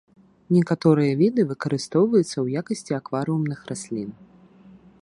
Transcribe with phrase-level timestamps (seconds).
[0.55, 4.09] Некаторыя віды выкарыстоўваюцца ў якасці акварыумных раслін.